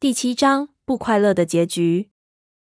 [0.00, 2.08] 第七章不快乐的结局。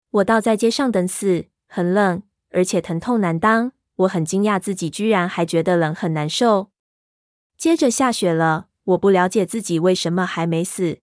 [0.09, 3.73] 我倒在街上等死，很冷，而且疼痛难当。
[3.97, 6.71] 我很惊讶自己居然还觉得冷很难受。
[7.55, 10.97] 接着下雪了，我不了解自己为什么还没死。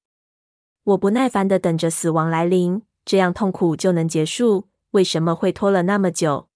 [0.83, 4.67] 我不耐烦地等着死亡来临，这样痛苦就能结束。
[4.91, 6.49] 为什么会拖了那么久？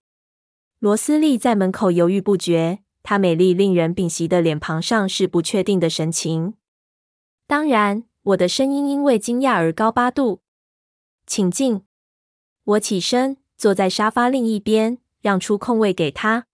[0.81, 6.55] 罗斯利在门口犹豫不决，她美丽令人屏息的脸庞上是不确定的神情。
[7.47, 8.03] 当然。
[8.25, 10.43] 我的声音因为惊讶而高八度。
[11.27, 11.83] 请进。
[12.63, 16.47] 我起身，坐在沙发另一边，让出空位给他。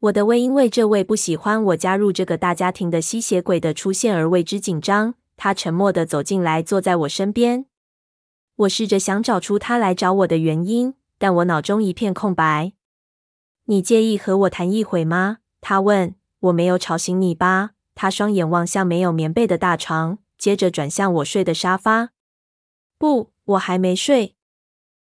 [0.00, 5.14] 我的胃因为这位不喜欢我加入这个大家庭的吸血鬼的出现而为之紧张。
[5.36, 7.66] 他沉默地走进来，坐在我身边。
[8.56, 12.72] 我试着想找出他来找我的原因，但我脑中一片空白。
[13.66, 15.38] 你介意和我谈一会吗？
[15.60, 16.16] 他问。
[16.40, 17.72] 我没有吵醒你吧？
[17.94, 20.18] 他双眼望向没有棉被的大床。
[20.40, 22.12] 接着转向我睡的沙发。
[22.96, 24.36] 不，我还没睡。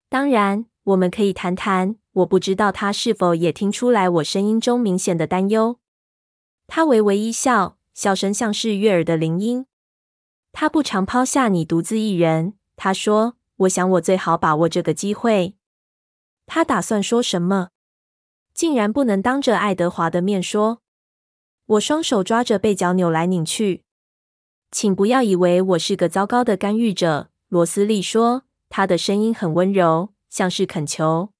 [0.09, 1.97] 当然，我们可以谈谈。
[2.12, 5.79] 我不知道他是否也听出来我声音中明显的担忧。
[6.67, 9.67] 他微微一笑，笑声像是悦耳的铃音。
[10.51, 12.55] 他不常抛下你独自一人。
[12.75, 15.57] 他说：“我想我最好把握这个机会。”
[16.47, 17.69] 他打算说什么？
[18.55, 20.81] 竟然不能当着爱德华的面说。
[21.67, 23.85] 我双手抓着被角扭来拧去。
[24.70, 31.30] 请不要以为我是个糟糕的干预者，罗斯利说，他的声音很温柔，像是恳求。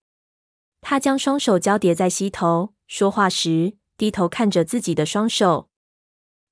[0.81, 5.69] 他将双手交叠在膝头，说话时低头看着自己的双手。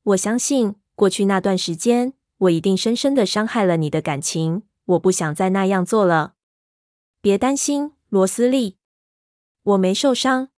[0.03, 4.65] 我相信过去那段时间，我一定深深的伤害了你的感情。
[4.85, 6.35] 我不想再那样做了。
[7.21, 8.77] 别担心，罗斯利，
[9.63, 10.51] 我没受伤。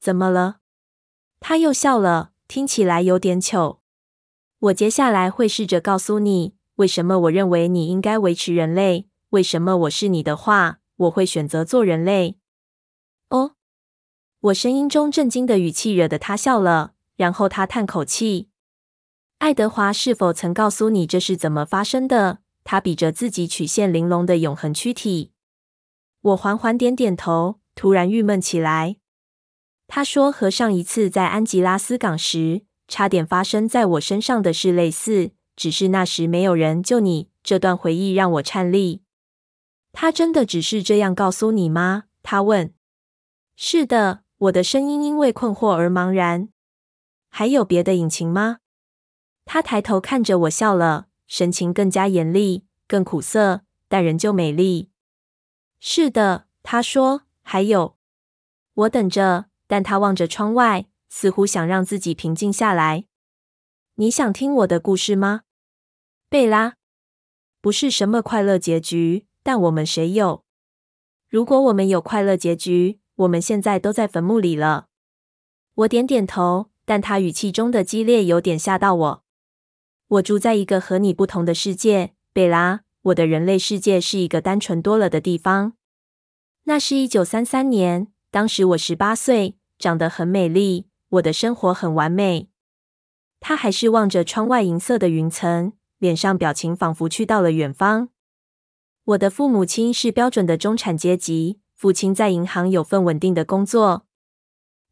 [0.00, 0.60] 怎么了？
[1.40, 3.81] 他又笑了，听起来有点糗。
[4.62, 9.08] 我接下来会试着告诉你，为什么我认为你应该维持人类。
[9.30, 12.38] 为什么我是你的话，我会选择做人类。
[13.30, 13.56] 哦，
[14.38, 18.50] 我声音中震惊的语气惹得他笑了，然后他叹口气。
[19.38, 22.38] 爱德华是否曾告诉你这是怎么发生的？
[22.62, 25.32] 他比着自己曲线玲珑的永恒躯体。
[26.20, 28.98] 我缓缓点点头，突然郁闷起来。
[29.88, 37.30] 他说：“和上一次在安吉拉斯港时。”差点发生在我身上的事类似，只是那时没有人救你。
[37.42, 39.00] 这段回忆让我颤栗。
[39.92, 42.04] 他真的只是这样告诉你吗？
[42.22, 42.74] 他问。
[43.56, 46.50] 是的，我的声音因为困惑而茫然。
[47.30, 48.58] 还有别的隐情吗？
[49.46, 54.90] 他抬头看着我笑了，神情更加严厉，更苦涩，但仍旧美丽。
[55.80, 57.22] 是的，他说。
[57.40, 57.96] 还有。
[58.74, 60.88] 我等着，但他望着窗外。
[61.14, 63.04] 似乎想让自己平静下来。
[63.96, 65.42] 你想听我的故事吗，
[66.30, 66.76] 贝拉？
[67.60, 70.42] 不是什么快乐结局，但我们谁有？
[71.28, 74.86] 如果我们有快乐结局，我们现在都在坟墓里了。
[75.74, 79.24] 我点点头，但他语气中的激烈有点吓到我。
[80.08, 82.80] 我住在一个和你不同的世界，贝拉。
[83.02, 85.74] 我的人类世界是一个单纯多了的地方。
[86.62, 90.86] 那是一九三三年，当时我十八岁，长得很美丽。
[91.12, 92.48] 我的生活很完美。
[93.40, 98.08] 他还是望着窗外银色的云层，脸上表情仿佛去到了远方。
[99.04, 104.06] 我的父母亲是标准的中产阶级，父亲在银行有份稳定的工作。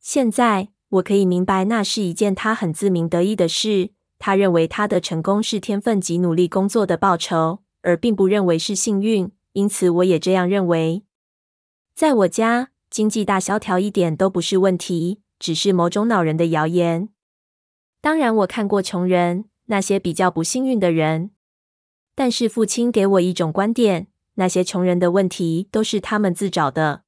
[0.00, 3.90] 现在我可以明白，那是一件他很自鸣得意的事。
[4.18, 9.30] 他认为他的成功是天分及努力工作的报酬，而并不认为是幸运。
[9.52, 11.04] 因此，我也这样认为。
[11.94, 15.22] 在我家，经济大萧条一点都不是问题。
[15.40, 17.08] 只是某种恼人的谣言。
[18.00, 21.32] 当然，我看过穷人，那些比较不幸运的人。
[22.14, 27.02] 但是父亲给我一种观点：那些穷人的问题都是他们自找的。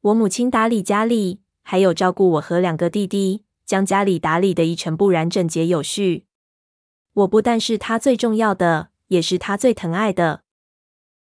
[0.00, 6.26] 我母亲打理家里，还有照顾我和两个弟弟，将家里打理得一尘不染、整洁有序。
[7.12, 10.42] 我不但是他最重要的，也是他最疼爱的。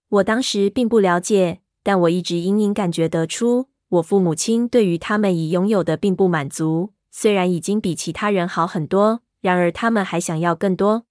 [0.08, 3.68] 我当时并不了解，但我一直隐隐感觉得出。
[3.88, 11.06] 我父母亲对于他们已拥有的并不满足，虽然已经比其他人好很多，然而他们还想要更多。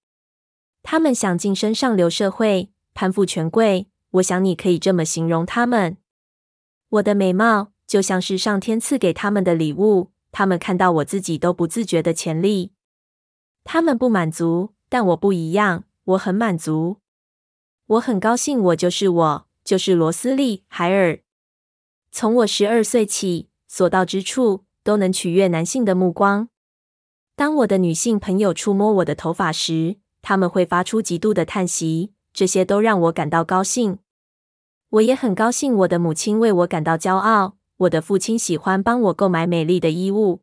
[0.82, 3.88] 他们想晋升上流社会，攀附权贵。
[4.12, 5.98] 我想你可以这么形容他们。
[6.88, 12.72] 我的美貌就像是上天赐给他们的礼物，他们看到我自己都不自觉的潜力。
[13.64, 17.00] 他们不满足，但我不一样，我很满足。
[17.86, 21.20] 我很高兴，我就是我，就是罗斯利·海尔。
[22.10, 26.48] 从我十二岁起，所到之处都能取悦男性的目光。
[27.36, 33.98] 当我的女性朋友触摸我的头发时，他们会发出极度的叹息，这些都让我感到高兴。
[34.90, 37.56] 我也很高兴，我的母亲为我感到骄傲。
[37.76, 40.40] 我的父亲喜欢帮我购买美丽的衣物。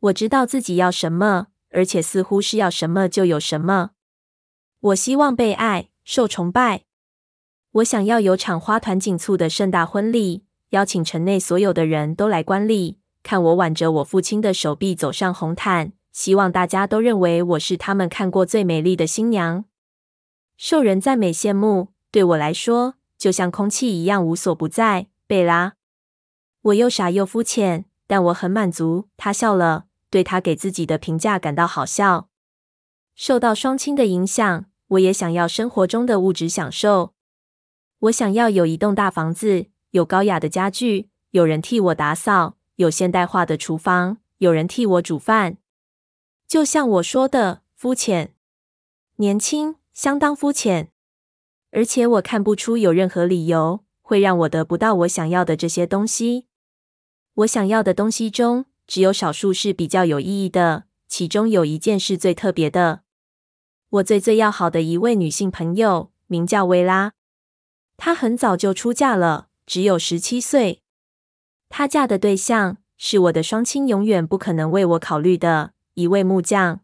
[0.00, 3.90] 我知道自己要什么，而且似乎是要什么就有什么。
[4.80, 6.84] 我希望被爱、受崇拜。
[7.72, 15.92] 我想要有场花团锦簇的盛大婚礼，邀请城内所有的人都来观礼，看我挽着我父亲的手臂走上红毯。
[16.12, 19.64] 希望大家都认为我是他们看过最美丽的新娘，
[20.56, 25.06] 受人赞美羡慕，对我来说就像空气一样无所不在。
[25.28, 25.74] 贝拉，
[26.62, 29.08] 我又傻又肤浅，但我很满足。
[29.16, 32.28] 他笑了，对他给自己的评价感到好笑。
[33.14, 37.12] 受到双亲的影响，我也想要生活中的物质享受。
[38.00, 45.58] 我想要有一栋大房子，有高雅的家具，有人替我打扫，有现代化的厨房，有人替我煮饭。
[46.46, 48.34] 就像我说的，肤浅、
[49.16, 50.90] 年轻，相当肤浅。
[51.70, 56.46] 而且我看不出有任何理由会让我得不到我想要的这些东西。
[57.34, 63.02] 我想要的东西中，只有少数是比较有意义的，其中有一件是最特别的。
[63.90, 67.12] 我最最要好的一位女性朋友名叫薇拉。
[67.98, 70.82] 她很早就出嫁了，只有十七岁。
[71.68, 76.80] 她嫁的对象是我的双亲永远不可能为我考虑的一位木匠。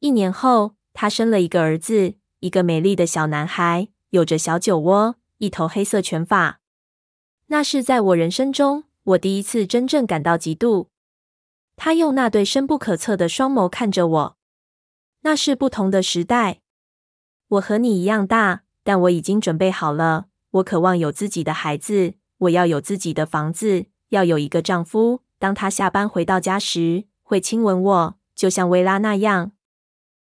[0.00, 6.60] 一年后，她生了一个儿子，一个美丽的小男孩，有着小酒窝，一头黑色卷发。
[7.46, 10.88] 那是在我人生中我第一次真正感到嫉妒。
[11.76, 14.36] 他用那对深不可测的双眸看着我。
[15.22, 16.60] 那是不同的时代。
[17.48, 18.64] 我和你一样大。
[18.86, 20.28] 但我已经准备好了。
[20.56, 25.22] 我渴望有自己的孩子，我要有自己的房子，要有一个丈夫。
[25.38, 29.52] 当他下班回到家时，会亲吻我，就像薇拉那样。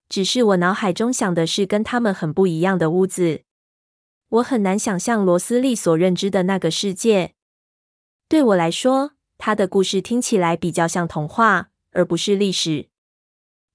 [0.08, 3.44] 只是我脑海中想的是跟他们很不一样的屋子。
[4.30, 7.34] 我很难想象罗斯利所认知的那个世界。
[8.28, 12.90] 对我来说，他的故事听起来比较像童话，而不是历史。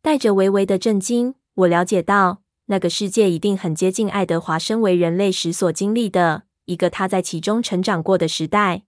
[0.01, 2.43] 带着微微的震惊，我了解到。
[2.67, 8.83] 那个世界一定很接近爱德华身为人类时所经历的一个他在其中成长过的时代。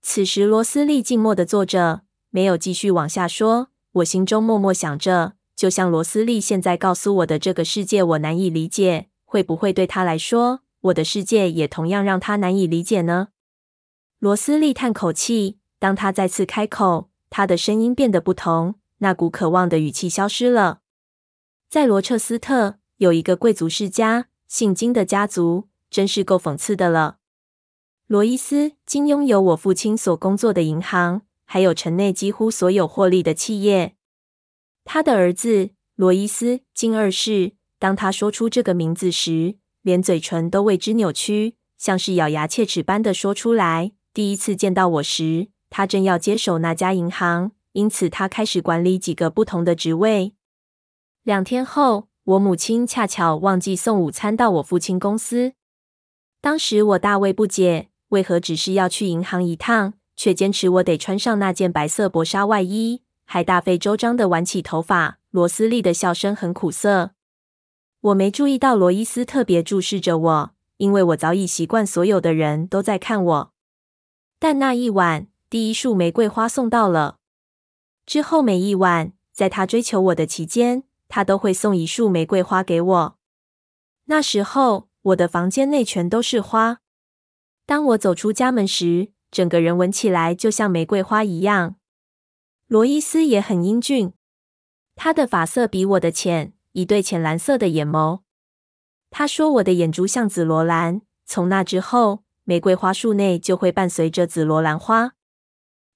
[0.00, 3.70] 此时，罗斯利静默的坐着，没有继续往下说。
[3.92, 13.28] 我心中默默想着，就像罗斯利现在告诉我的这个世界，我难以理解，会不会对他来说，我的世界也同样让他难以理解呢？
[14.18, 20.80] 罗斯利叹口气，当他再次开口，他的声音变得不同，那股渴望的语气消失了。
[21.68, 22.76] 在罗彻斯特。
[22.98, 27.18] 有一个贵族世家，姓金的家族，真是够讽刺的了。
[28.06, 33.96] 罗伊斯金拥有我父亲所工作的银行，还有城内几乎所有获利的企业。
[34.84, 43.92] 他的儿子罗伊斯金二世，当他说出这个名字时，连嘴唇都为之扭曲，像是咬牙切齿般的说出来。
[44.12, 50.34] 第一次见到我时，他正要接手那家银行，因此他开始管理几个不同的职位。
[51.24, 52.08] 两天后。
[52.24, 55.52] 我母亲恰巧忘记送午餐到我父亲公司。
[56.40, 65.18] 当时我大为不解，为何只是要去银行一趟，却坚持我得穿上那件白色薄纱外衣，还大费周章的挽起头发。
[65.30, 67.10] 罗斯利的笑声很苦涩。
[68.00, 73.52] 我没注意到罗伊斯特别注视着我，因为我早已习惯所有的人都在看我。
[74.38, 77.18] 但那一晚，第一束玫瑰花送到了。
[78.06, 83.18] 之后每一晚，在他追求我的期间，他都会送一束玫瑰花给我。
[84.06, 86.80] 那时候，我的房间内全都是花。
[87.66, 91.76] 当我走出家门时，整个人闻起来就像玫瑰花一样。
[92.66, 94.12] 罗伊斯也很英俊，
[94.94, 98.20] 他的发色比我的浅，一对浅蓝色的眼眸。
[99.10, 101.02] 他说我的眼珠像紫罗兰。
[101.26, 105.12] 从那之后，玫瑰花束内就会伴随着紫罗兰花。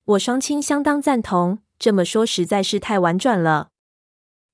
[0.05, 3.71] 我双亲相当赞同，这么说实在是太婉转了。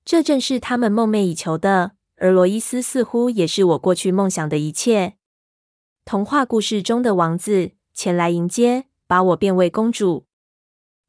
[0.05, 5.15] 这正是他们梦寐以求的，而罗伊斯似乎也是我过去梦想的一切。
[6.05, 10.27] 童话故事中的王子前来迎接，把我变为公主。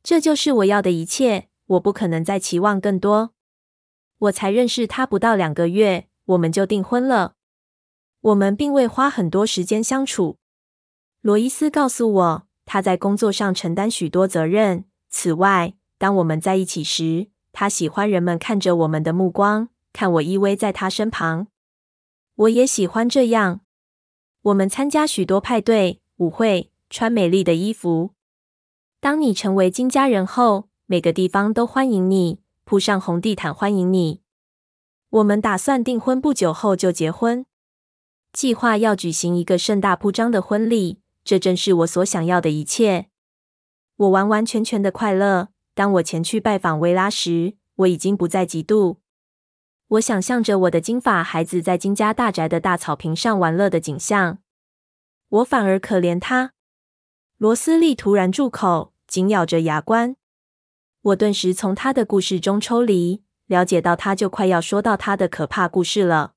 [0.03, 3.35] 这就是我要的一切，我不可能再期望更多。
[4.19, 7.35] 我才认识他不到两个月，我们就订婚了。
[8.23, 10.39] 我们并未花很多时间相处。
[11.21, 14.87] 罗伊斯告诉我，他在工作上承担许多责任。
[15.11, 21.47] 此外，当我们在一起时，他喜欢人们看着我们的目光，看我依偎在他身旁。
[22.35, 23.61] 我也喜欢这样。
[24.43, 28.11] 我们参加许多派对、舞会，穿美丽的衣服。
[29.01, 34.21] 当你成为金家人后，每个地方都欢迎你，铺上红地毯欢迎你。
[35.09, 37.47] 我们打算订婚不久后就结婚。
[38.35, 43.07] 计划要举行一个盛大铺张的婚礼，这正是我所想要的一切。
[43.97, 45.49] 我完完全全的快乐。
[45.77, 48.97] 当我前去拜访薇拉时，我已经不再嫉妒。
[49.89, 54.39] 我想象着我的金发孩子在金家大宅的大草坪上玩乐的景象，
[55.29, 56.55] 我反而可怜他。
[57.37, 60.17] 罗斯利突然住口，紧咬着牙关。
[61.03, 66.33] 我顿时从他的故事中抽离，了解到他就快要说到他的可怕故事了。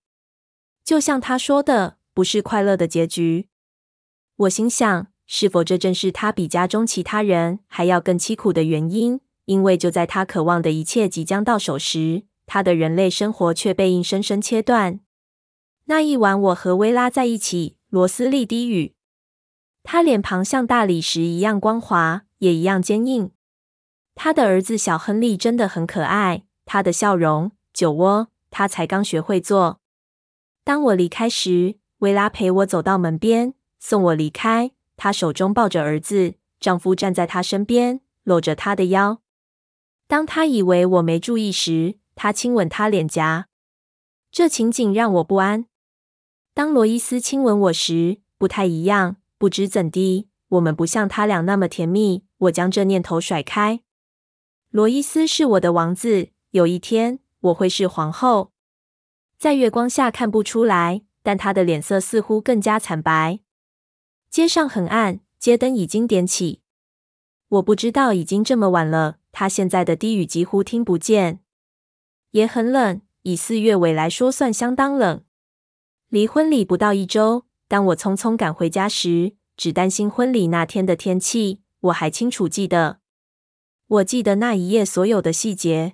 [0.84, 3.48] 就像他说的，不是快乐的结局。
[4.36, 9.22] 我心想，是否这正是他比家中其他人还要更凄苦的原因？
[9.50, 15.00] 因为就在他渴望的一切即将到手时，他的人类生活却被硬生生切断。
[15.86, 17.78] 那一晚，我和薇拉在一起。
[17.90, 18.94] 罗斯利低语，
[19.82, 23.32] 他脸庞像大理石一样光滑，也一样坚硬。
[24.14, 29.80] 他的儿子小亨利真的很可爱，他的笑容，酒窝，他才刚学会做。
[30.64, 34.70] 当我离开时，薇拉陪我走到门边，送我离开。
[34.96, 39.22] 她手中抱着儿子，丈夫站在她身边，搂着她的腰。
[40.10, 43.48] 当她以为我没注意时，他亲吻她脸颊，
[44.32, 45.68] 这情景让我不安。
[46.56, 49.18] 当罗伊斯亲吻我时，不太一样。
[49.38, 52.24] 不知怎的，我们不像他俩那么甜蜜。
[52.40, 53.82] 我将这念头甩开。
[54.72, 58.52] 罗伊斯是我的王子，有一天我会是皇后。
[59.38, 63.42] 在月光下看不出来，但他的脸色似乎更加惨白。
[64.32, 66.62] 街上很暗，街灯已经点起。
[67.50, 71.40] 我不知道已经这么晚了，他现在的低语几乎听不见。
[72.32, 75.24] 也很冷，以四月尾来说，算相当冷。
[76.10, 81.62] 离婚礼不到一周，当我匆匆赶回家时，只担心婚礼那天的天气。
[81.84, 83.00] 我还清楚记得，
[83.88, 85.94] 我记得那一夜所有的细节。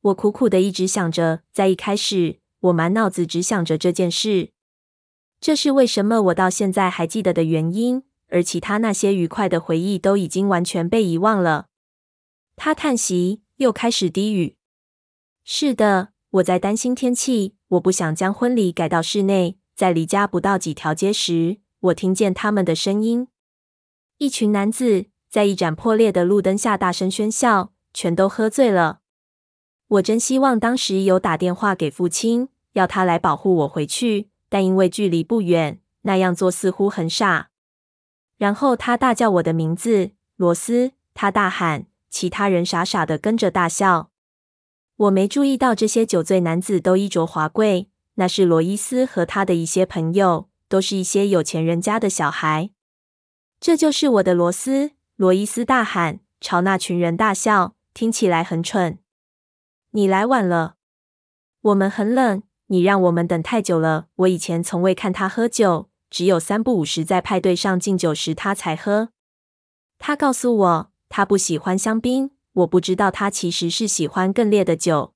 [0.00, 4.50] 我苦苦的一直想着，在一开始，我满脑子只想着这件事。
[5.40, 11.66] 这是为什么我到现在还记得的原因，而其他那些愉快的回忆都已经完全被遗忘了。
[12.58, 14.56] 他叹息，又开始低语。
[15.44, 17.54] 是的，我在担心天气。
[17.68, 19.58] 我不想将婚礼改到室内。
[19.74, 23.28] 在离家不到几条街时，我听见他们的声音。
[24.16, 29.00] 一群男子在一盏破裂的路灯下大声喧笑，全都喝醉了。
[29.86, 37.50] 我真希望当时有打电话给父亲，要他来保护我回去，但因为距离不远，那样做似乎很傻。
[38.36, 40.92] 然后他大叫我的名字，罗斯。
[41.14, 44.10] 他大喊，其他人傻傻的跟着大笑。
[44.96, 52.70] 我没注意到这些酒醉男子都衣着华贵，那是罗伊斯和他的一些朋友，都是一些有钱人家的小孩。
[53.60, 58.98] 这就是我的罗斯，罗伊斯大喊，朝那群人大笑，听起来很蠢。
[59.92, 60.76] 你来晚了，
[61.60, 64.08] 我们很冷，你让我们等太久了。
[64.16, 69.10] 我以前从未看他喝酒，只有三不五时在派对上敬酒时他才喝。
[69.98, 72.30] 他告诉我，他不喜欢香槟。
[72.52, 75.14] 我不知道他其实是喜欢更烈的酒。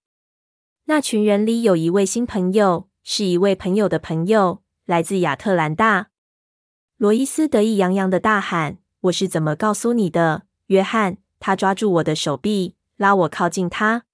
[0.85, 6.09] 那群人里有一位新朋友，是一位朋友的朋友，来自亚特兰大。
[6.97, 14.05] 罗伊斯得意洋洋的大喊：“我是怎么告诉你的，约翰？”他抓住我的手臂，拉我靠近他。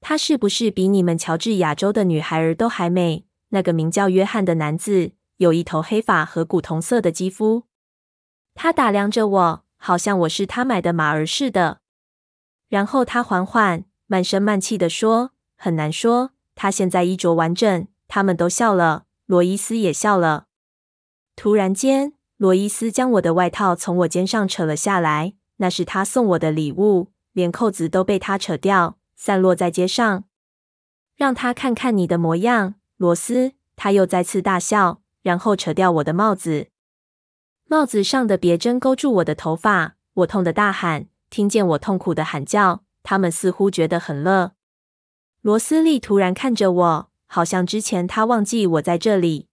[0.00, 3.26] 他是不是比你们乔治亚州的女孩儿都还美？
[3.50, 7.64] 那个名叫约翰的男子有一头黑发和古铜色的肌肤。
[8.56, 11.80] 他打量着我，好像我是他买的马儿似的。
[12.68, 16.32] 然后他缓缓、慢声慢气地说：“很难说。
[16.54, 20.46] 他现在衣着完整。”他们都笑了，罗伊斯也笑了。
[21.34, 30.24] 突然间，罗伊斯将我的外套从我肩上扯了下来，那是他送我的礼物，连扣子都被他扯掉，散落在街上。
[31.16, 33.52] 让他看看你的模样，罗斯。
[33.76, 36.68] 他又再次大笑，然后扯掉我的帽子。
[37.70, 41.06] 帽子上的别针勾住我的头发，我痛得大喊。
[41.30, 44.54] 听见我痛苦的喊叫，他们似乎觉得很乐。
[45.40, 49.46] 罗斯利突然看着我，好像之前他忘记我在这里。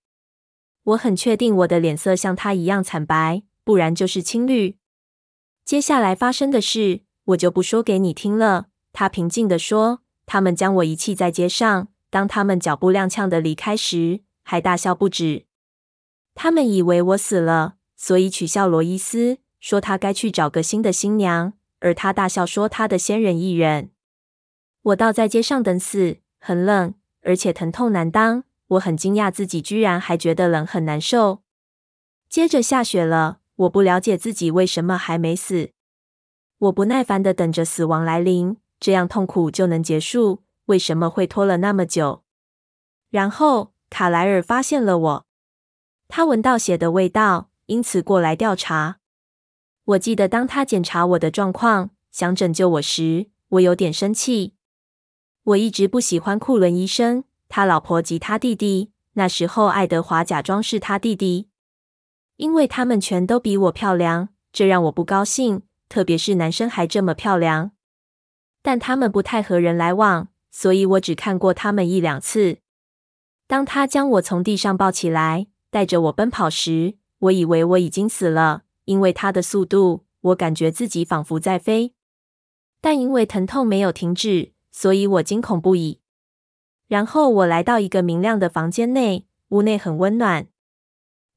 [0.82, 4.80] 我很确定我的脸色像他一样惨白，不然就是青绿。
[5.64, 8.66] 接下来发生的事，我就不说给你听了。
[8.94, 11.90] 他平静地说：“他们将我遗弃在街上。
[12.10, 15.46] 当他们脚步踉跄的离开时，还大笑不止。
[16.34, 23.92] 他们以为我死了，所以取笑罗伊斯，说他该去找个新的新娘。”而他大笑说：“他的先忍一忍。”
[24.82, 28.46] 我倒在街上等死，很冷，而且疼痛难当。
[28.70, 31.44] 我很惊讶自己居然还觉得冷很难受。
[32.30, 35.72] 接着下雪了，我不了解自己为什么还没死。
[36.58, 40.44] 我不耐烦的等着死亡来临，这样痛苦就能结束。
[40.66, 42.24] 为什么会拖了那么久？
[43.10, 45.26] 然后卡莱尔发现了我。
[46.08, 48.98] 他闻到血的味道，因此过来调查。
[49.86, 54.56] 我记得当他检查我的状况，想拯救我时，我有点生气。
[55.44, 58.92] 我一直不喜欢库伦医生，他老婆及他弟弟。
[59.14, 61.48] 那时候，爱德华假装是他弟弟，
[62.36, 65.64] 因为他们全都比我漂亮，这让我不高兴。
[65.90, 67.72] 特别是男生还这么漂亮，
[68.62, 72.58] 但他们不太和人来往，所以我只看过他们一两次。
[73.48, 78.64] 当他将我从地上抱起来，带着我奔跑时，我以为我已经死了。
[78.86, 81.94] 因为他的速度，我感觉自己仿佛在飞。
[82.80, 86.00] 但因为疼痛没有停止，所以我惊恐不已。
[86.88, 90.48] 然后我来到一个明亮的房间内，屋内很温暖。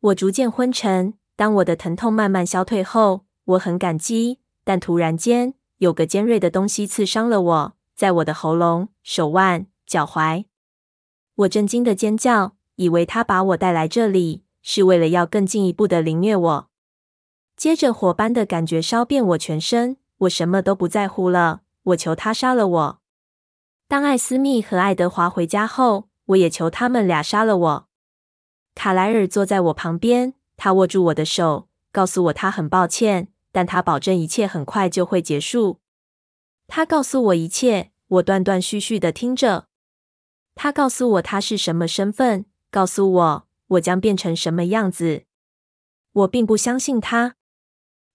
[0.01, 1.15] 我逐渐昏沉。
[1.35, 4.39] 当我的疼痛慢慢消退后，我很感激。
[4.63, 10.45] 但突然间，有个尖锐的东西刺伤了我，在我的喉咙、手腕、脚踝。
[11.35, 16.71] 我震惊的尖叫，以为他把我带来这里，是为了要更进一步的凌虐我。
[17.57, 21.61] 接着，火般的感觉烧遍我全身，我什么都不在乎了。
[21.83, 23.01] 我求他杀了我。
[23.89, 27.89] 当艾斯密和爱德华回家后，我也求他们俩杀了我。
[28.75, 35.81] 卡莱尔坐在我旁边，他握住我的手，告诉我他很抱歉，但他保证一切很快就会结束。
[36.69, 39.67] 他告诉我一切，我断断续续的听着。
[40.55, 45.25] 他告诉我他是什么身份，告诉我我将变成什么样子。
[46.13, 47.37] 我并不相信他。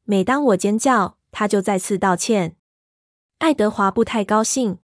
[0.03, 2.57] 每当我尖叫，他就再次道歉。
[3.39, 4.79] 爱德华不太高兴。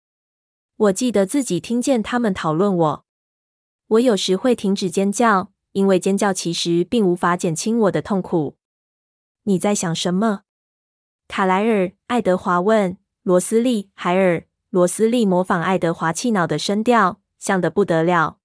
[0.76, 3.06] 我记得自己听见他们讨论我。
[3.86, 8.56] 我有时会停止尖叫，因为尖叫其实并无法减轻我的痛苦。
[9.44, 10.42] 你在想什么？
[11.28, 12.98] 卡莱尔，爱德华问。
[13.22, 18.40] 罗斯利，海尔，罗斯利模仿爱德华气恼的声调，像得不得了。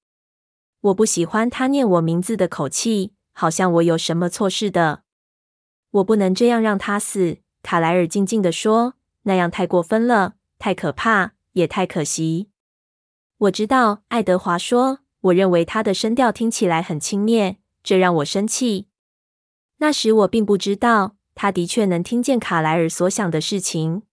[0.81, 5.03] 我不喜欢他念我名字的口气，好像我有什么错似的。
[5.91, 12.49] 我不能这样让他死，卡莱尔静静地说，那样太过分了，太可怕，也太可惜。
[13.39, 18.87] 我知道，爱德华说，我认为他的声调听起来很轻蔑，这让我生气。
[19.77, 24.03] 那时我并不知道，他的确能听见卡莱尔所想的事情。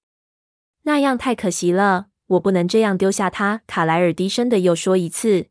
[0.82, 3.62] 那样太可惜了，我不能这样丢下他。
[3.66, 5.46] 卡莱尔低声的又说一次：“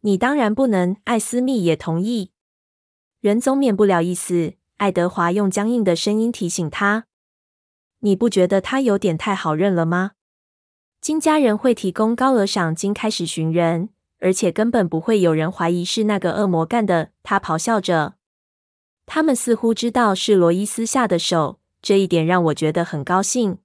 [0.00, 2.30] 你当然不能。”艾斯密也同意。
[3.20, 4.54] 人总免不了一死。
[4.76, 7.06] 爱德华用僵硬的声音提醒他
[8.00, 10.12] ：“你不觉得他有点太好认了吗？
[11.00, 13.88] 金家人会提供高额赏金开始寻人，
[14.20, 18.14] 而且根本不会有人怀疑是那个恶魔干的。”他咆哮着。
[19.04, 23.58] 他们似乎知道是罗伊斯下的手，这一点让我觉得很高兴。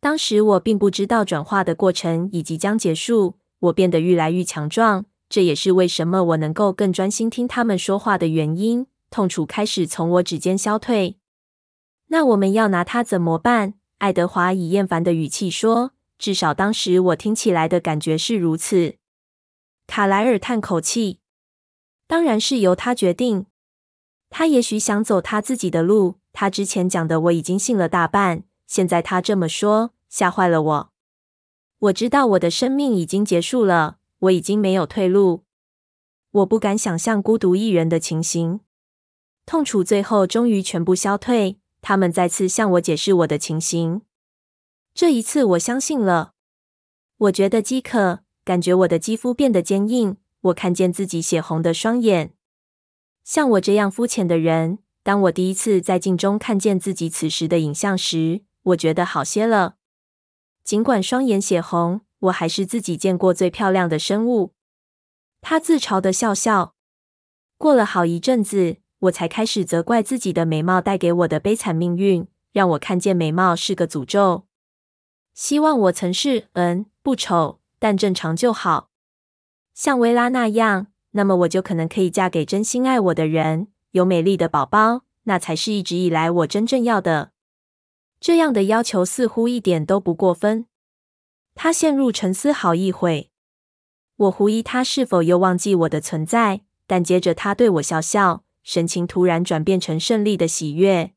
[0.00, 8.86] 当时我并不知道转化的过程已即将结束，我变得愈来愈强壮，这也是为什么我能够更专心听他们说话的原因。
[9.10, 11.16] 痛楚开始从我指尖消退。
[12.08, 13.74] 那我们要拿他怎么办？
[13.98, 18.96] 爱德华以厌烦的语气说：“至少当时我听起来的感觉是如此。”
[19.86, 21.20] 卡莱尔叹口气
[22.06, 23.46] ：“当然是由他决定。
[24.30, 26.16] 他也许想走他自己的路。
[26.32, 30.92] 他之前讲的我已经信了大半，现在他这么说，吓坏了我。
[31.78, 35.44] 我知道我的生命已经结束了，我已经没有退路。
[36.30, 38.60] 我不敢想象孤独一人的情形。”
[39.46, 41.58] 痛楚最后终于全部消退。
[41.80, 44.02] 他们再次向我解释我的情形。
[44.94, 46.32] 这一次，我相信了。
[47.16, 50.16] 我觉得饥渴，感觉我的肌肤变得坚硬。
[50.40, 52.34] 我看见自己血红的双眼。
[53.24, 59.76] 像我这样肤浅的人，当我第一次在镜中看见自己此时的影像时，我觉得好些了。
[60.64, 64.54] 尽管双眼血红，我还是自己见过最漂亮的生物。
[65.40, 66.74] 他自嘲的笑笑。
[67.56, 68.78] 过了好一阵子。
[69.02, 74.48] 我才开始责怪自己的美貌带给我的悲惨命运，让我看见美貌是个诅咒。
[75.34, 78.90] 希望我曾是，嗯，不丑，但正常就好，
[79.72, 87.30] 像薇拉那样，那么我就可能可以嫁给真心爱我的人，有美丽的宝宝，那才是一直以来我真正要的。
[88.18, 90.66] 这样的要求似乎一点都不过分。
[91.60, 93.32] 他陷入沉思好一会，
[94.14, 98.44] 我狐疑他是否又忘记我的存在，但接着他对我笑笑。
[98.62, 101.14] 神情突然转变成胜利的喜悦。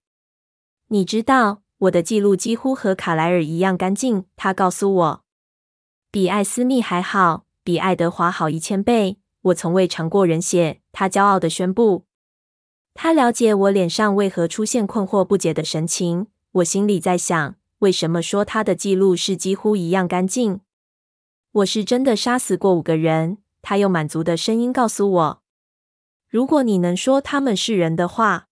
[0.88, 4.26] 你知道，我的记录几乎和卡莱尔一样干净。
[4.36, 5.24] 他告诉我，
[6.10, 9.20] 比艾斯密还好，比爱德华好一千倍。
[9.42, 10.82] 我从未尝过人血。
[10.92, 12.08] 他骄傲地宣布。
[12.96, 16.26] 他了解我脸上为何出现困惑不解的神情。
[16.54, 20.60] 我心里在想，为什么说他的记录是几乎一样干净？
[21.52, 23.40] 我是真的杀死过五个人。
[23.64, 25.42] 他用满足的声音告诉我。
[26.30, 28.48] 如果你能说他们是人的话。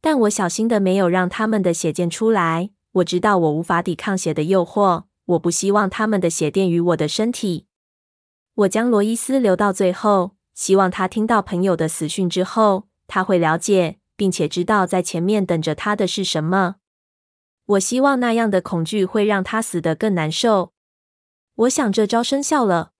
[0.00, 2.70] 但我小心的没有让他们的血溅出来。
[2.92, 7.66] 我知道我无法抵抗血的诱惑，我不希望他们的血垫于我的身体。
[8.54, 16.76] 我将罗伊斯留到最后，希望他听到朋友的死讯之后，他会了解，并且知道在前面等着他的是什么。
[17.70, 20.72] 我希望那样的恐惧会让他死得更难受。
[21.54, 22.92] 我想这招生效了。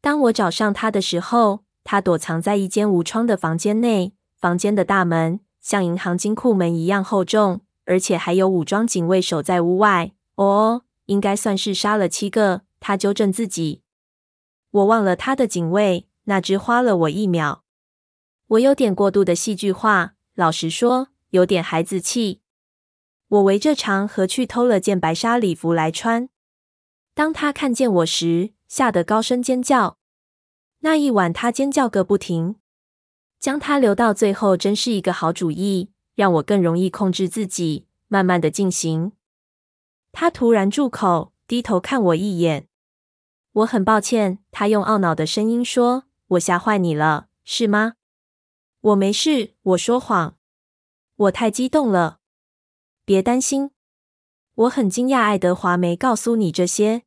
[0.00, 10.12] 当我找上他的时候，他躲藏在一间无窗的房间内，房间的大门像银行金库门一样厚重，而且还有武装警卫守在屋外。
[10.34, 12.62] 哦，应该算是杀了七个。
[12.80, 13.82] 他纠正自己。
[14.70, 17.62] 我忘了他的警卫，那只花了我一秒。
[18.48, 22.42] 我有点过度的戏剧化，老实说，有点孩子气。
[23.34, 26.28] 我围着长河去偷了件白纱礼服来穿。
[27.14, 29.98] 当他看见我时，吓得高声尖叫。
[30.80, 32.56] 那一晚他尖叫个不停。
[33.40, 39.12] 将他留到最后真是一个好主意，让我更容易控制自己，慢慢的进行。
[40.12, 42.68] 他突然住口，低头看我一眼。
[43.52, 47.94] 我很抱歉，他用懊恼的声音说：“我吓坏你了，是吗？”
[48.80, 50.36] 我没事，我说谎。
[51.16, 52.20] 我太激动了。
[53.04, 53.70] 别担心。
[54.54, 57.02] 我很惊讶，爱德华没告诉你这些。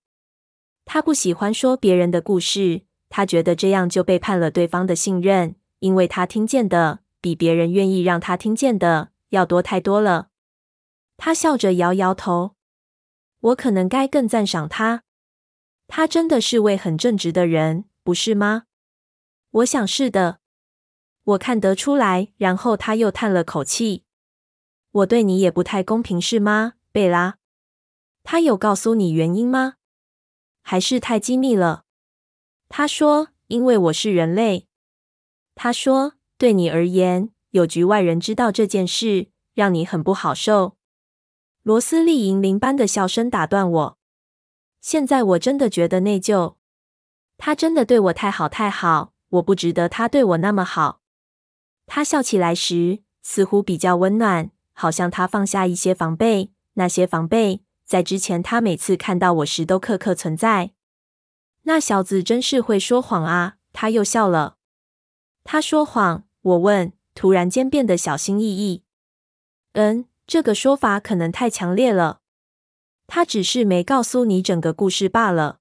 [0.86, 5.56] 他不喜欢说别人的故事，他觉得这样就背叛了对方的信任。
[5.80, 10.30] 因为他听见的比别人愿意让他听见的要多太多了。
[11.18, 12.56] 他笑着摇摇头。
[13.40, 15.04] 我可能该更赞赏他。
[15.88, 18.64] 他真的是位很正直的人，不是吗？
[19.52, 20.40] 我想是的。
[21.24, 22.30] 我看得出来。
[22.38, 24.07] 然后他又叹了口气。
[24.92, 27.38] 我对你也不太公平，是吗，贝拉？
[28.24, 29.76] 他有告诉你原因吗？
[30.62, 31.86] 还是太机密了？
[32.68, 34.68] 他说：“因为我是人类。”
[35.56, 40.76] 他说：“对你而言，有局外人知道这件事，让你很不好受。”
[41.64, 43.98] 罗斯利银铃般的笑声打断我。
[44.82, 46.56] 现在我真的觉得内疚。
[47.38, 51.02] 他真的对我太好太好，我不值得他对我那么好。
[51.86, 56.52] 他笑起来时，似乎比较温暖，好像他放下一些防备。
[56.76, 60.74] 那些防备，在之前他每次看到我时都刻刻存在。
[61.64, 63.56] 那小子真是会说谎啊！
[63.74, 64.58] 他又笑了。
[65.44, 66.26] 他说谎？
[66.42, 68.84] 我问，突然间变得小心翼翼。
[69.74, 72.22] 嗯，这个说法可能太强烈了。
[73.08, 75.58] 他只是没告诉你整个故事罢了。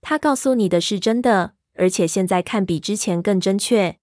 [0.00, 3.98] 他告诉你的是真的，而且现在看比之前更真确。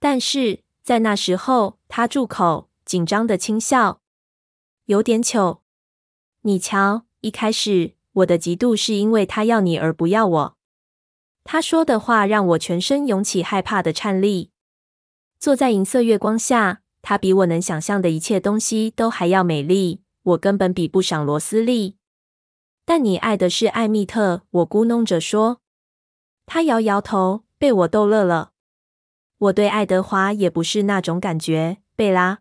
[0.00, 4.00] 但是在那时候，他住口，紧张的轻笑，
[4.84, 5.64] 有点糗。
[6.42, 10.56] 你瞧，一开始我的嫉妒是因为他要你而不要我。
[11.42, 14.52] 他说的话让我全身涌起害怕的颤栗。
[15.40, 20.02] 坐在银色月光下，她比我能想象的一切东西都还要美丽。
[20.22, 21.96] 我根本比不上罗斯利。
[22.84, 25.60] 但你爱的是艾蜜特，我咕哝着说。
[26.46, 28.52] 他摇摇头，被我逗乐了。
[29.38, 32.38] 我对爱德华也不是那种感觉，贝拉。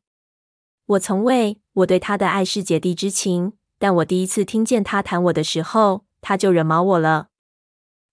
[0.86, 3.54] 我从未，我对他的爱是姐弟之情。
[3.78, 7.30] 但我第一次听见他谈我的时候，他就惹毛我了。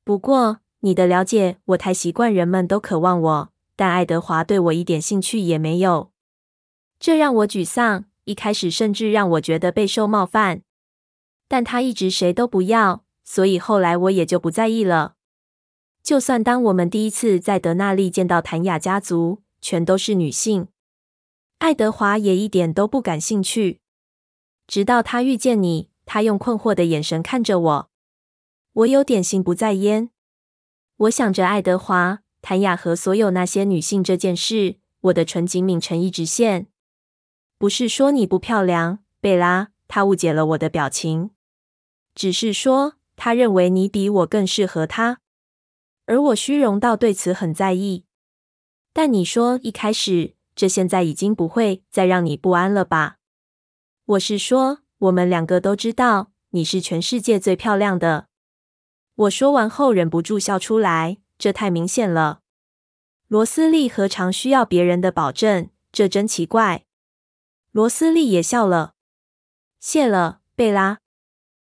[0.05, 0.59] 不过。
[0.85, 6.11] 你的了解，我太习惯人们都渴望我，但爱德华对我一点兴趣也没有，
[6.99, 8.07] 这让我沮丧。
[8.25, 10.63] 一开始甚至让我觉得备受冒犯，
[11.47, 15.15] 但他一直谁都不要，所以后来我也就不在意了。
[16.03, 20.67] 就算当我们第一次在德纳利见到谭雅家族，全都是女性，
[21.63, 23.79] 爱德华也一点都不感兴趣。
[24.67, 27.91] 直到他遇见你，他用困惑的眼神看着我，
[28.73, 30.11] 我有点心不在焉。
[30.97, 36.67] 我想着爱德华、谭雅和所有那些女性这件事，我的唇紧抿成一直线。
[37.59, 41.31] 不是说你不漂亮，贝拉，他误解了我的表情。
[42.13, 45.21] 只是说他认为你比我更适合他，
[46.07, 48.05] 而我虚荣到对此很在意。
[48.93, 53.17] 但你说一开始，这现在已经不会再让你不安了吧？
[54.05, 58.27] 我是说，我们两个都知道你是全世界最漂亮的。
[59.15, 61.19] 我说完后，忍不住笑出来。
[61.39, 62.41] 这太明显了。
[63.27, 65.71] 罗斯利何尝需要别人的保证？
[65.91, 66.85] 这真奇怪。
[67.73, 68.95] 罗斯利也笑了。
[69.81, 70.99] 谢了，贝拉。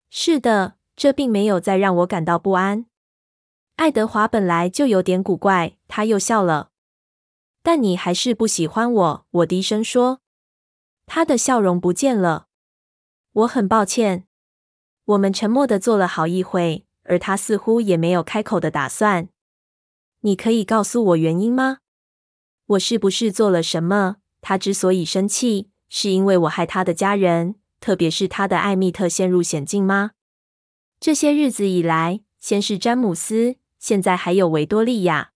[0.09, 2.85] 是的，这并没有再让我感到不安。
[3.75, 6.69] 爱德华本来就有点古怪，他又笑了。
[7.67, 10.21] 但你还是不喜欢我，我低声说。
[11.05, 12.47] 他的笑容不见了。
[13.33, 14.25] 我很抱歉。
[15.03, 16.85] 我们沉默地坐了好一会。
[17.03, 19.27] 而他似乎也没有开口的打算。
[20.21, 21.79] 你可以告诉我原因吗？
[22.67, 24.15] 我是不是做了什么？
[24.39, 30.11] 他之所以生气，是因为我害他的家人，特别是他的艾蜜特陷入险境吗？
[31.01, 35.31] 这些日子以来，先是詹姆斯，现在还有维多利亚。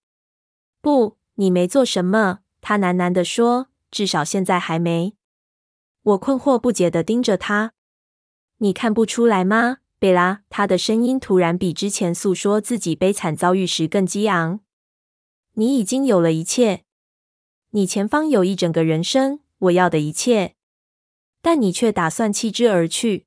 [0.81, 2.41] 不，你没做什么。
[2.61, 5.15] 他喃喃地说：“至少现在还没。”
[6.03, 7.73] 我困惑不解地盯着他。
[8.57, 10.43] 你看不出来吗，贝拉？
[10.51, 14.59] 他的声音突然比之前诉说自己悲惨遭遇时更激昂。
[15.53, 16.83] 你已经有了一切，
[17.71, 20.53] 你前方有一整个人生，我要的一切，
[21.41, 23.25] 但你却打算弃之而去。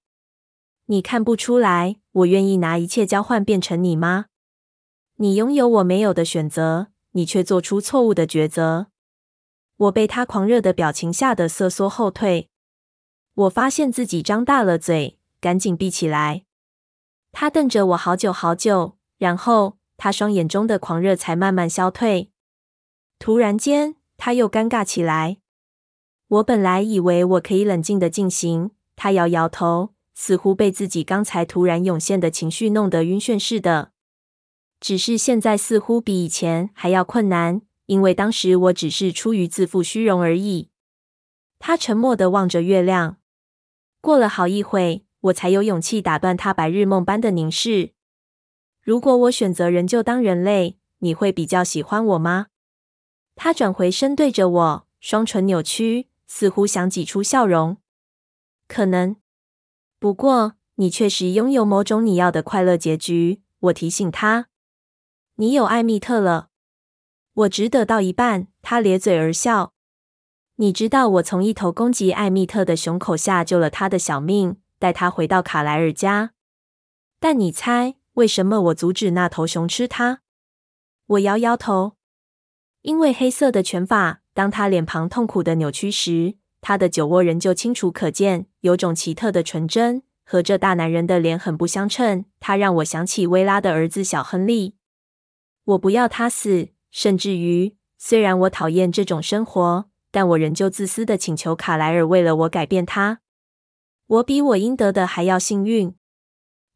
[0.87, 4.27] 你看不出来，我愿意拿一切交换变成你吗？
[5.17, 8.87] 你拥有我没有的选择，你却做出错误的抉择。
[9.77, 12.49] 我被他狂热的表情吓得瑟缩后退。
[13.35, 15.19] 我发现自己张大了嘴。
[15.41, 16.47] 赶紧闭起来！
[17.31, 22.31] 他瞪着我好久好久，然后他双眼中的狂热才慢慢消退。
[23.19, 25.37] 突然间，他又尴尬起来。
[26.29, 33.93] 我本来以为我可以冷静的进行，他摇摇头，似乎被自己刚才突然涌现的情绪弄得晕眩似的。
[34.85, 40.69] 只是现在似乎比以前还要困难，因为当时我只是出于自负虚荣而已。
[41.59, 43.17] 他沉默地望着月亮。
[44.03, 45.07] 过了好一会。
[45.21, 47.93] 我才有勇气打断他白日梦般的凝视。
[48.83, 52.49] 如果我选择仍旧当人类，你会比较喜欢我吗？
[53.35, 57.79] 他转回身对着我，双唇扭曲，似乎想挤出笑容。
[58.69, 59.17] 可能，
[59.99, 63.41] 不过你确实拥有某种你要的快乐结局。
[63.61, 64.49] 我提醒他，
[65.37, 66.49] 你有艾蜜特了。
[67.35, 68.49] 我只得到一半。
[68.63, 69.73] 他咧嘴而笑。
[70.57, 74.57] 你知道我从一头攻击艾蜜特的熊口下救了他的小命。
[74.79, 76.33] 带他回到卡莱尔家，
[77.19, 80.21] 但你猜为什么我阻止那头熊吃他？
[81.07, 81.97] 我摇摇头，
[82.83, 84.21] 因为黑色的拳法。
[84.35, 92.27] 当他脸庞痛苦的扭曲时，他的酒窝仍旧清楚可见，有种奇特的纯真，和这大男人的脸很不相称。
[92.39, 94.75] 他让我想起薇拉的儿子小亨利。
[95.65, 103.21] 我不要他死，甚至于，虽然我讨厌这种生活，但我仍旧自私的请求卡莱尔为了我改变他。
[104.07, 105.95] 我比我应得的还要幸运。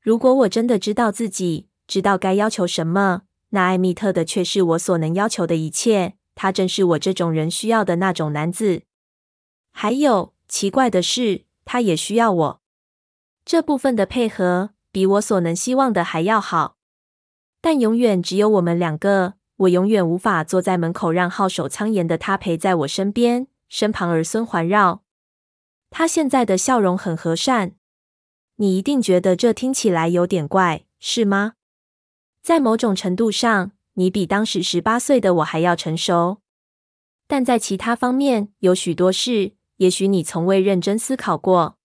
[0.01, 6.15] 如果我真的知道自己知道该要求什么，那艾米特的却是我所能要求的一切。
[6.35, 8.85] 他正是我这种人需要的那种男子。
[9.73, 12.63] 还有，奇怪的是，他也需要我。
[13.45, 16.78] 这部分的配合比我所能希望的还要好。
[17.61, 19.35] 但永远只有我们两个。
[19.57, 25.03] 我永远无法坐在门口，让好守仓严的他陪在我身边，身旁儿孙环绕。
[25.91, 27.75] 他现在的笑容很和善，
[28.57, 31.55] 你一定觉得这听起来有点怪，是吗？
[32.41, 36.39] 在某种程度上，你比当时十八岁的我还要成熟，
[37.27, 41.79] 但在其他方面，有许多事，也许你从未认真思考过。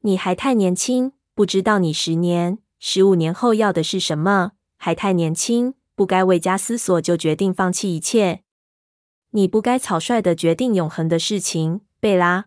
[0.00, 4.52] 你还太年轻，不知道你十年、十五年后要的是什么，
[4.84, 8.42] 还太年轻，不该未加思索就决定放弃一切。
[9.30, 12.46] 你不该草率的决定永恒的事情，贝拉。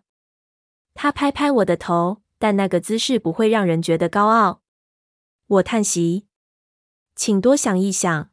[0.92, 4.60] 他拍拍我的头，但那个姿势不会让人觉得高傲。
[5.46, 6.26] 我叹息，
[7.14, 8.28] 请多想一想，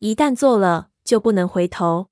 [0.00, 2.10] 一旦做了，就不能回头。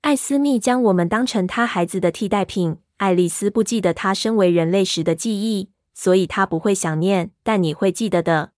[0.00, 2.78] 艾斯密将我们当成他孩子的替代品。
[2.96, 8.52] 爱丽丝不记得他身为人类时的记忆，所以他不会想念，但你会记得的。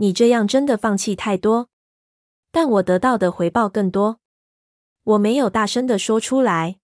[0.00, 1.68] 你这样真的放弃太多，
[2.52, 4.20] 但我得到的回报更多。
[5.02, 6.78] 我没有大声的说出来。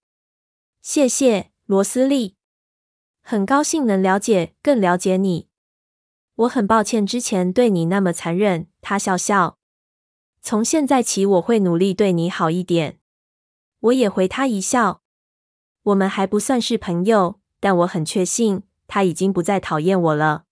[0.83, 2.37] 谢谢，罗斯利。
[3.22, 5.48] 很高兴能了解，更了解你。
[6.35, 8.66] 我很抱歉之前对你那么残忍。
[8.81, 9.59] 他笑笑。
[10.42, 12.98] 从现在起，我会努力对你好一点。
[13.79, 15.03] 我也回他一笑。
[15.85, 20.46] 我们还不算是朋友，但我很确信他已经不再讨厌我了。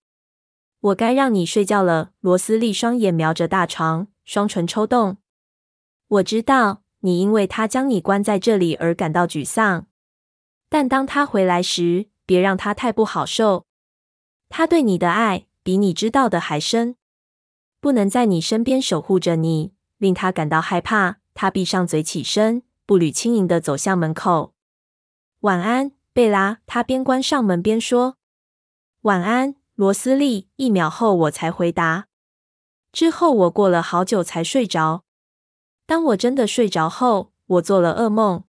[0.83, 2.11] 我该让你睡觉了。
[2.21, 5.19] 罗斯利双眼瞄着大床，双唇抽动。
[6.09, 9.87] 我知道你因为他将你关在这里而感到沮丧，
[10.69, 13.67] 但当他回来时，别让他太不好受。
[14.49, 16.97] 他对你的爱比你知道的还深，
[17.81, 21.19] 不能在你身边守护着你，令他感到害怕。
[21.35, 24.53] 他闭上嘴，起身，步履轻盈地走向门口。
[25.41, 26.59] 晚安，贝拉。
[26.67, 28.19] 他边关上门边说
[29.03, 32.07] ：“晚安，罗斯利。”一秒后，我才回答。
[32.93, 35.03] 之后，我过了好久才睡着。
[35.87, 38.45] 当我真的睡着后，我做了噩梦。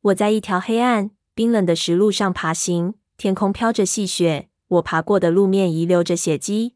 [0.00, 6.74] 我在一条黑暗，冰冷的石路上爬行，天空飘着细雪，我爬过的路面遗留着血迹。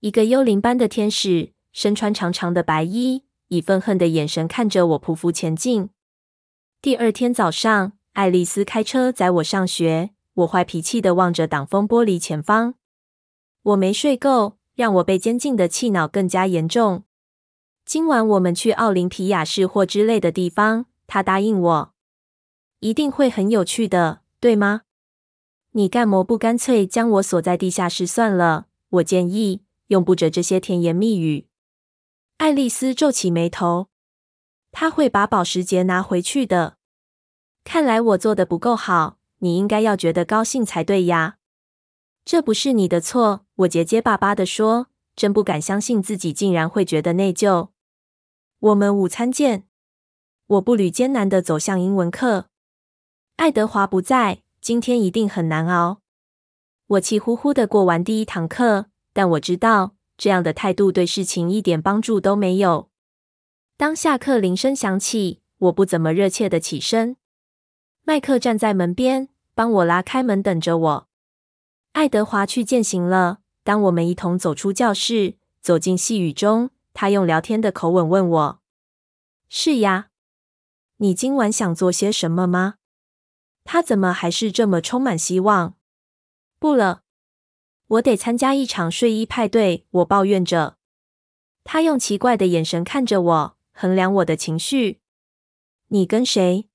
[0.00, 5.90] 一个幽灵般的天使，身穿长长的白衣，以愤恨的眼神看着我匍匐前进。
[6.80, 10.12] 第二天早上，爱丽丝开车载我上学。
[10.34, 12.74] 我坏脾气的望着挡风玻璃前方。
[13.66, 17.02] 我没睡够，让我被监禁的气恼更加严重。
[17.84, 21.92] 今晚我们去奥林匹亚市或之类的地方，他答应我，
[22.78, 24.82] 一定会很有趣的，对吗？
[25.72, 28.66] 你干嘛不干脆将我锁在地下室算了？
[28.88, 31.48] 我建议，用不着这些甜言蜜语。
[32.36, 33.88] 爱丽丝皱起眉头，
[34.70, 36.76] 她会把保时捷拿回去的。
[37.64, 39.18] 看来我做的不够好。
[39.40, 41.35] 你应该要觉得高兴才对呀，
[42.26, 43.46] 这不是你的错。
[43.54, 47.68] 我结结巴巴地说，真不敢相信自己竟然会觉得内疚。
[48.58, 49.68] 我们午餐见。
[50.48, 52.46] 我步履艰难地走向英文课。
[53.36, 56.00] 爱德华不在，今天一定很难熬。
[56.88, 62.90] 我气呼呼地过完第一堂课，但我知道这样的态度对事情一点帮助都没有。
[63.76, 67.16] 当下课铃声响起，我不怎么热切地起身。
[68.02, 71.05] 麦克站在门边，帮我拉开门，等着我。
[71.96, 73.38] 爱德华去践行了。
[73.64, 78.60] 当我们一同走出教室，走进细雨中，他用聊天的口吻问我
[79.48, 80.10] ：“是呀，
[80.98, 82.74] 你今晚想做些什么吗？”
[83.64, 85.74] 他怎么还是这么充满希望？
[86.58, 87.00] 不了，
[87.86, 89.86] 我得参加一场睡衣派对。
[89.92, 90.76] 我抱怨着。
[91.64, 95.00] 他用奇怪的眼神看着我，衡量我的情绪。
[95.88, 96.68] 你跟谁？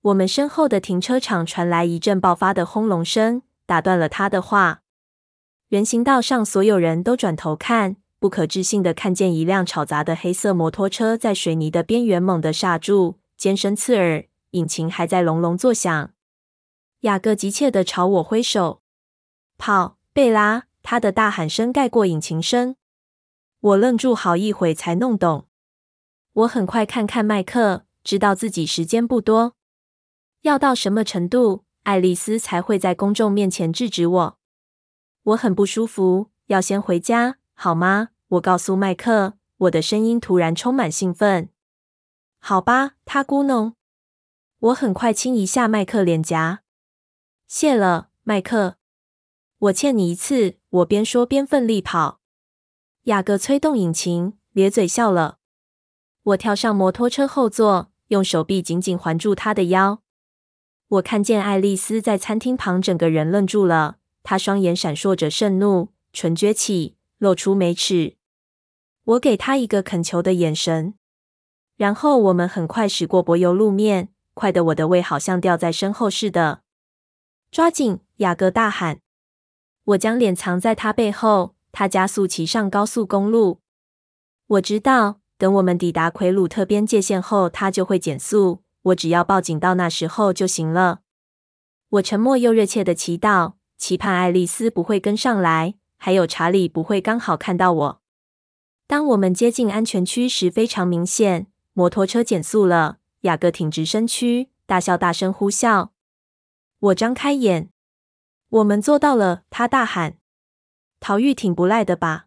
[0.00, 4.82] 我们身后的停车场传来一阵爆发的轰隆声，打断了他的话。
[5.70, 16.10] 人行道上所有人都转头看，不可置信的看见一辆吵杂的黑色摩托车在水泥的边缘猛地刹住，尖声刺耳，引擎还在隆隆作响。
[17.00, 18.82] 雅各急切地朝我挥手
[19.56, 22.76] ：“跑，贝拉！”他的大喊声盖过引擎声。
[23.60, 25.46] 我愣住好一会才弄懂。
[26.34, 29.54] 我很快看看麦克，知道自己时间不多。
[30.42, 34.38] 要到什么程度，爱丽丝才会在公众面前制止我？
[35.22, 38.10] 我很不舒服，要先回家，好吗？
[38.28, 41.48] 我告诉麦克，我的声音突然充满兴奋。
[42.38, 43.74] 好吧，他咕哝。
[44.58, 46.62] 我很快亲一下麦克脸颊。
[47.46, 48.76] 谢了，麦克。
[49.58, 50.58] 我欠你一次。
[50.70, 52.20] 我边说边奋力跑。
[53.02, 55.38] 雅各催动引擎，咧嘴笑了。
[56.22, 60.01] 我跳上摩托车后座，用手臂紧紧环住他的腰。
[60.92, 63.96] 我看见爱丽丝在餐厅旁，整个人愣住了。
[64.22, 68.16] 她双眼闪烁着盛怒，唇撅起，露出美齿。
[69.04, 70.92] 我给她一个恳求的眼神，
[71.78, 76.60] 然后我们很快驶过柏油路面，快得我的胃好像掉在身后似的。
[77.50, 78.00] 抓紧！
[78.16, 79.00] 雅各大喊。
[79.84, 83.60] 我将脸藏在他背后，他加速骑上高速公路。
[84.46, 88.61] 我知道，等我们抵达奎鲁特边界线后，他就会减速。
[88.82, 91.00] 我只要报警到那时候就行了。
[91.90, 98.02] 我沉默又热切的祈祷，期盼爱丽丝不会跟上来，还有查理不会刚好看到我。
[98.86, 102.98] 当我们接近安全区时，非常明显，摩托车减速了。
[103.20, 105.90] 雅各挺直身躯，大笑，大声呼啸。
[106.80, 107.70] 我张开眼，
[108.48, 109.44] 我们做到了！
[109.48, 110.18] 他大喊
[110.98, 112.26] ：“逃狱挺不赖的吧？”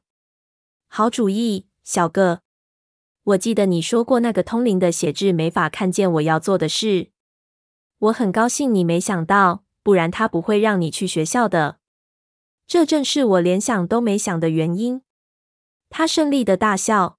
[0.88, 2.45] 好主意，小个。
[3.26, 7.10] 我记得你说过，那个通灵的写字没法看见我要做的事。
[7.98, 11.80] 我很高兴你没想到，不然他不会让你去学校的。
[12.68, 15.02] 这正是我连想都没想的原因。
[15.90, 17.18] 他胜利的大笑。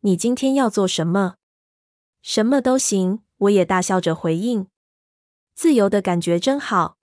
[0.00, 1.36] 你今天要做什么？
[2.20, 3.20] 什么都行。
[3.38, 4.68] 我也大笑着回应。
[5.54, 6.98] 自由的感觉真好。